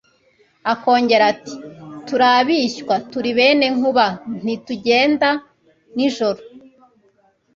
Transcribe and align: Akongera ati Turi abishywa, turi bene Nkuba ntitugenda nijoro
Akongera 0.73 1.23
ati 1.33 1.53
Turi 2.05 2.25
abishywa, 2.39 2.95
turi 3.11 3.31
bene 3.37 3.65
Nkuba 3.75 4.05
ntitugenda 4.43 5.29
nijoro 5.95 6.41